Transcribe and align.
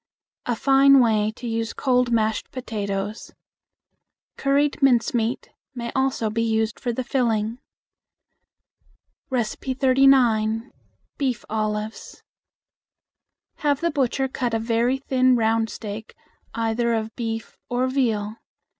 Fine 0.55 0.99
way 0.99 1.31
to 1.35 1.47
use 1.47 1.73
cold 1.73 2.11
mashed 2.11 2.49
potatoes. 2.49 3.33
Curried 4.35 4.81
mincemeat 4.81 5.51
may 5.75 5.91
also 5.93 6.31
be 6.31 6.41
used 6.41 6.79
for 6.79 6.91
the 6.91 7.03
filling. 7.03 7.59
39. 9.31 10.71
Beef 11.19 11.45
Olives. 11.51 12.23
Have 13.57 13.81
the 13.81 13.91
butcher 13.91 14.27
cut 14.27 14.55
a 14.55 14.59
very 14.59 14.97
thin 14.97 15.35
round 15.35 15.69
steak 15.69 16.15
either 16.55 16.95
of 16.95 17.15
beef 17.15 17.55
or 17.69 17.87
veal. 17.87 18.37